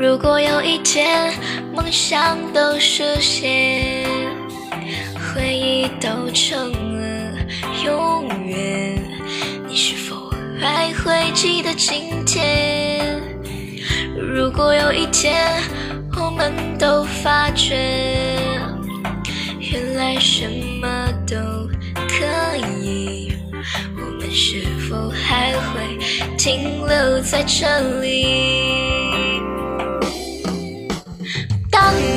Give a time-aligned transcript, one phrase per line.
[0.00, 1.34] 如果有一天
[1.74, 4.06] 梦想都实现，
[5.34, 7.36] 回忆都成了
[7.84, 9.02] 永远，
[9.66, 13.20] 你是否还会记得今天？
[14.16, 15.60] 如果有一天
[16.16, 17.74] 我们都发觉，
[19.58, 20.48] 原来什
[20.80, 21.34] 么都
[22.06, 22.24] 可
[22.56, 23.32] 以，
[23.96, 25.98] 我们是否还会
[26.36, 28.97] 停留在这里？